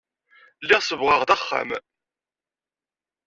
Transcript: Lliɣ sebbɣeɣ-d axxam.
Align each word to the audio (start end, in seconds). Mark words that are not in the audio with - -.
Lliɣ 0.63 0.81
sebbɣeɣ-d 0.83 1.29
axxam. 1.35 1.69